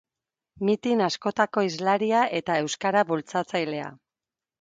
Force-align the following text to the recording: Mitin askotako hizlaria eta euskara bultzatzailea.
Mitin 0.69 1.03
askotako 1.07 1.63
hizlaria 1.65 2.21
eta 2.39 2.55
euskara 2.63 3.05
bultzatzailea. 3.11 3.93